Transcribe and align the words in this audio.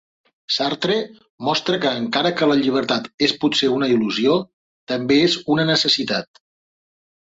Sartre 0.53 0.95
mostra 1.49 1.77
que 1.83 1.91
encara 1.99 2.31
que 2.39 2.49
la 2.51 2.57
llibertat 2.61 3.07
és 3.27 3.35
potser 3.43 3.71
una 3.77 3.91
il·lusió, 3.97 4.35
també 4.93 5.23
és 5.27 5.37
una 5.57 5.67
necessitat. 5.73 6.47